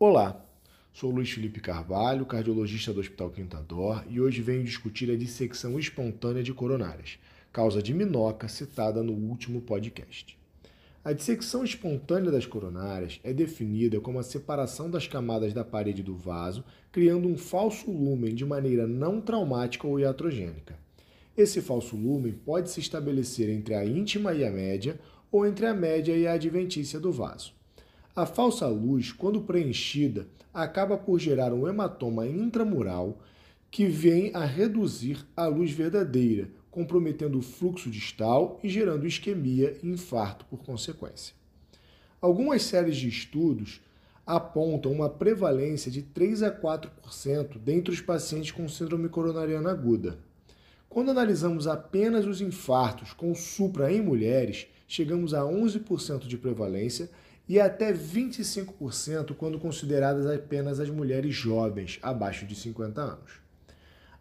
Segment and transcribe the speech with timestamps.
[0.00, 0.46] Olá,
[0.92, 6.40] sou Luiz Felipe Carvalho, cardiologista do Hospital Quintador, e hoje venho discutir a dissecção espontânea
[6.40, 7.18] de coronárias,
[7.52, 10.38] causa de minhoca citada no último podcast.
[11.04, 16.14] A dissecção espontânea das coronárias é definida como a separação das camadas da parede do
[16.14, 20.78] vaso, criando um falso lúmen de maneira não traumática ou iatrogênica.
[21.36, 24.96] Esse falso lúmen pode se estabelecer entre a íntima e a média,
[25.32, 27.57] ou entre a média e a adventícia do vaso.
[28.18, 33.16] A falsa luz, quando preenchida, acaba por gerar um hematoma intramural
[33.70, 39.88] que vem a reduzir a luz verdadeira, comprometendo o fluxo distal e gerando isquemia e
[39.88, 41.32] infarto por consequência.
[42.20, 43.80] Algumas séries de estudos
[44.26, 50.18] apontam uma prevalência de 3 a 4% dentre os pacientes com síndrome coronariana aguda.
[50.88, 57.08] Quando analisamos apenas os infartos com supra em mulheres, chegamos a 11% de prevalência
[57.48, 63.40] e até 25% quando consideradas apenas as mulheres jovens, abaixo de 50 anos.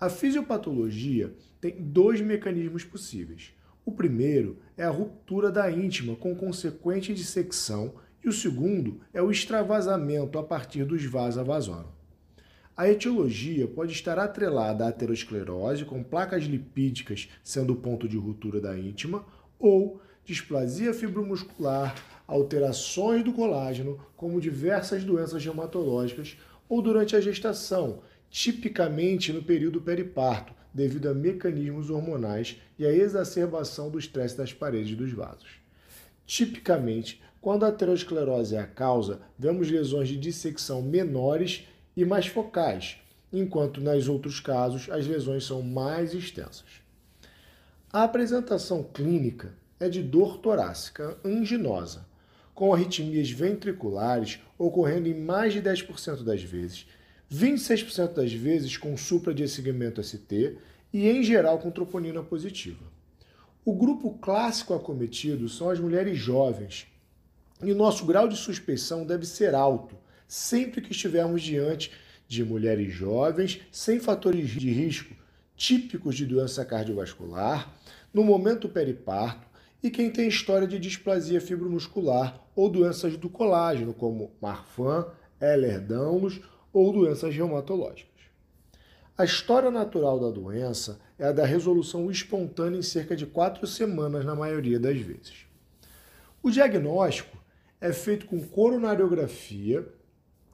[0.00, 3.52] A fisiopatologia tem dois mecanismos possíveis.
[3.84, 9.30] O primeiro é a ruptura da íntima com consequente dissecção e o segundo é o
[9.30, 11.88] extravasamento a partir dos vasa vasorum.
[12.74, 18.58] A etiologia pode estar atrelada à aterosclerose, com placas lipídicas sendo o ponto de ruptura
[18.58, 19.22] da íntima,
[19.58, 20.00] ou
[20.30, 21.92] displasia fibromuscular,
[22.24, 26.36] alterações do colágeno, como diversas doenças reumatológicas,
[26.68, 28.00] ou durante a gestação,
[28.30, 34.96] tipicamente no período periparto, devido a mecanismos hormonais e a exacerbação do estresse das paredes
[34.96, 35.50] dos vasos.
[36.24, 42.98] Tipicamente, quando a aterosclerose é a causa, vemos lesões de dissecção menores e mais focais,
[43.32, 46.68] enquanto nos outros casos as lesões são mais extensas.
[47.92, 52.06] A apresentação clínica é de dor torácica anginosa,
[52.54, 56.86] com arritmias ventriculares ocorrendo em mais de 10% das vezes,
[57.32, 60.58] 26% das vezes com supra de segmento ST
[60.92, 62.84] e, em geral, com troponina positiva.
[63.64, 66.86] O grupo clássico acometido são as mulheres jovens,
[67.62, 69.96] e nosso grau de suspeição deve ser alto,
[70.28, 71.90] sempre que estivermos diante
[72.28, 75.14] de mulheres jovens sem fatores de risco
[75.56, 77.70] típicos de doença cardiovascular,
[78.14, 79.49] no momento periparto
[79.82, 85.06] e quem tem história de displasia fibromuscular ou doenças do colágeno, como Marfan,
[85.40, 86.40] Ehlers-Danlos
[86.72, 88.10] ou doenças reumatológicas.
[89.16, 94.24] A história natural da doença é a da resolução espontânea em cerca de quatro semanas,
[94.24, 95.46] na maioria das vezes.
[96.42, 97.36] O diagnóstico
[97.80, 99.86] é feito com coronariografia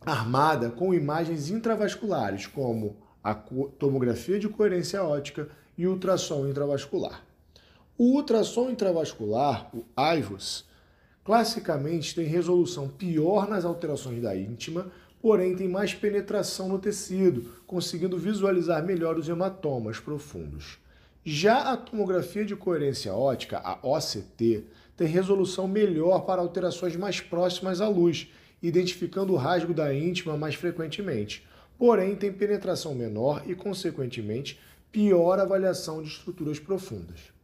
[0.00, 7.22] armada com imagens intravasculares, como a tomografia de coerência ótica e ultrassom intravascular.
[8.02, 9.84] O ultrassom intravascular, o
[10.16, 10.64] IVUS,
[11.22, 14.90] classicamente tem resolução pior nas alterações da íntima,
[15.20, 20.78] porém tem mais penetração no tecido, conseguindo visualizar melhor os hematomas profundos.
[21.22, 24.64] Já a tomografia de coerência ótica, a OCT,
[24.96, 28.28] tem resolução melhor para alterações mais próximas à luz,
[28.62, 31.46] identificando o rasgo da íntima mais frequentemente.
[31.76, 34.58] Porém, tem penetração menor e, consequentemente,
[34.90, 37.38] pior avaliação de estruturas profundas.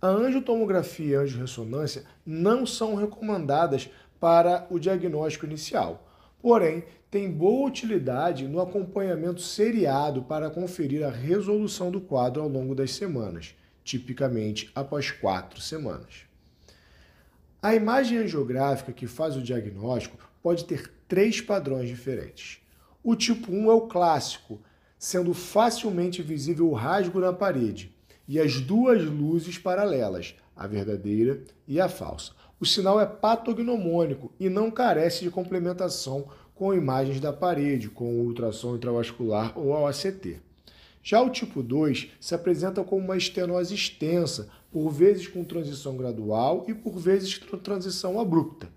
[0.00, 3.88] A angiotomografia e a angiorressonância não são recomendadas
[4.20, 6.06] para o diagnóstico inicial,
[6.38, 12.74] porém, tem boa utilidade no acompanhamento seriado para conferir a resolução do quadro ao longo
[12.74, 16.26] das semanas, tipicamente após quatro semanas.
[17.62, 22.60] A imagem angiográfica que faz o diagnóstico pode ter três padrões diferentes.
[23.02, 24.60] O tipo 1 é o clássico,
[24.98, 27.95] sendo facilmente visível o rasgo na parede
[28.28, 32.32] e as duas luzes paralelas, a verdadeira e a falsa.
[32.58, 38.76] O sinal é patognomônico e não carece de complementação com imagens da parede, com ultrassom
[38.76, 40.40] intravascular ou a ACT.
[41.02, 46.64] Já o tipo 2 se apresenta como uma estenose extensa, por vezes com transição gradual
[46.66, 48.68] e por vezes com transição abrupta.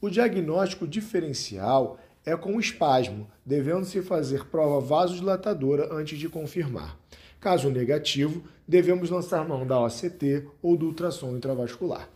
[0.00, 6.98] O diagnóstico diferencial é com espasmo, devendo-se fazer prova vasodilatadora antes de confirmar.
[7.40, 12.08] Caso negativo, devemos lançar mão da OCT ou do ultrassom intravascular.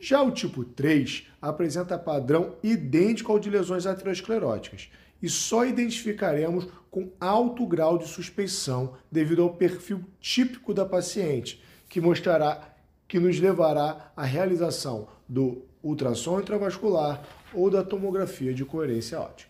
[0.00, 4.90] Já o tipo 3 apresenta padrão idêntico ao de lesões ateroscleróticas
[5.22, 12.00] e só identificaremos com alto grau de suspeição devido ao perfil típico da paciente, que
[12.00, 12.74] mostrará
[13.06, 17.22] que nos levará à realização do ultrassom intravascular
[17.52, 19.49] ou da tomografia de coerência óptica.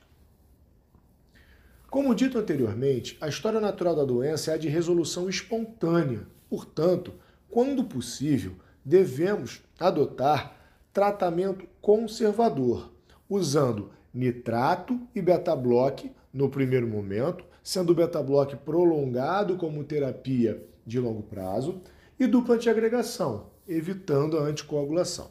[1.90, 6.20] Como dito anteriormente, a história natural da doença é a de resolução espontânea.
[6.48, 7.12] Portanto,
[7.50, 8.52] quando possível,
[8.84, 10.54] devemos adotar
[10.92, 12.92] tratamento conservador,
[13.28, 21.24] usando nitrato e beta-bloque no primeiro momento, sendo o beta-bloque prolongado como terapia de longo
[21.24, 21.80] prazo,
[22.20, 25.28] e dupla antiagregação, evitando a anticoagulação.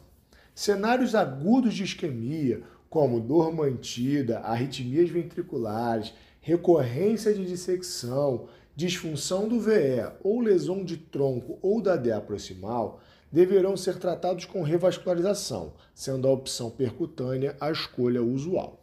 [0.54, 10.10] Cenários agudos de isquemia, como dor mantida, arritmias ventriculares, recorrência de dissecção, disfunção do VE
[10.22, 13.00] ou lesão de tronco ou da DEA proximal,
[13.30, 18.82] deverão ser tratados com revascularização, sendo a opção percutânea a escolha usual.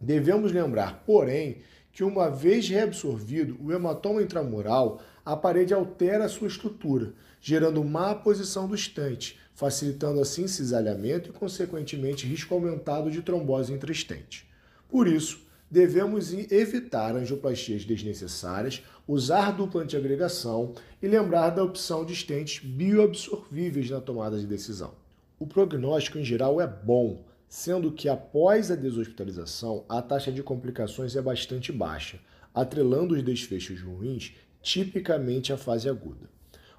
[0.00, 1.58] Devemos lembrar, porém,
[1.90, 8.14] que uma vez reabsorvido o hematoma intramural, a parede altera a sua estrutura, gerando má
[8.14, 14.46] posição do estente, facilitando assim cisalhamento e, consequentemente, risco aumentado de trombose intraestente.
[14.88, 22.64] Por isso, devemos evitar angioplastias desnecessárias, usar dupla antiagregação e lembrar da opção de estentes
[22.64, 24.94] bioabsorvíveis na tomada de decisão.
[25.38, 31.16] O prognóstico em geral é bom, sendo que após a deshospitalização a taxa de complicações
[31.16, 32.18] é bastante baixa,
[32.54, 36.30] atrelando os desfechos ruins tipicamente à fase aguda.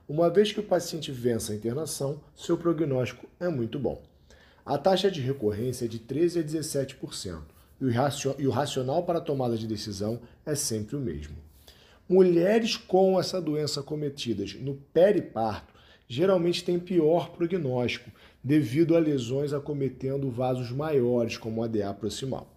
[0.08, 4.04] Uma vez que o paciente vença a internação, seu prognóstico é muito bom.
[4.66, 7.42] A taxa de recorrência é de 13 a 17%,
[7.80, 11.36] e o racional para a tomada de decisão é sempre o mesmo.
[12.08, 15.74] Mulheres com essa doença cometidas no periparto
[16.08, 18.12] geralmente têm pior prognóstico
[18.44, 22.48] devido a lesões acometendo vasos maiores, como a DA proximal.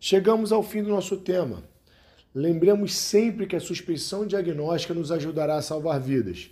[0.00, 1.62] Chegamos ao fim do nosso tema.
[2.34, 6.50] Lembremos sempre que a suspeição diagnóstica nos ajudará a salvar vidas.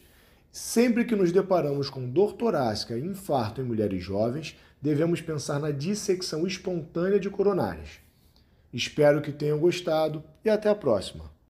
[0.51, 5.71] Sempre que nos deparamos com dor torácica e infarto em mulheres jovens, devemos pensar na
[5.71, 8.01] dissecção espontânea de coronárias.
[8.73, 11.36] Espero que tenham gostado e até a próxima.